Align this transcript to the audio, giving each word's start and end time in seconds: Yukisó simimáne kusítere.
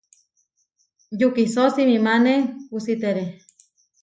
Yukisó 1.19 1.63
simimáne 1.75 2.33
kusítere. 2.69 3.23